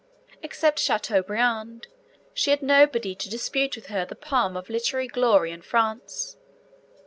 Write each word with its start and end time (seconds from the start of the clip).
Except 0.41 0.79
Chateaubriand, 0.79 1.87
she 2.33 2.49
had 2.49 2.63
nobody 2.63 3.13
to 3.13 3.29
dispute 3.29 3.75
with 3.75 3.85
her 3.93 4.03
the 4.03 4.15
palm 4.15 4.57
of 4.57 4.67
literary 4.67 5.07
glory 5.07 5.51
in 5.51 5.61
France. 5.61 6.37